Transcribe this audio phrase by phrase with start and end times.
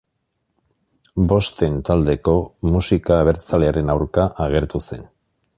[1.33, 2.35] Bosten Taldeko
[2.71, 5.11] musika abertzalearen aurka agertu zen.